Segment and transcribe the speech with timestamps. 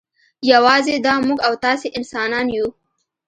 [0.51, 2.67] یوازې دا موږ او تاسې انسانان یو.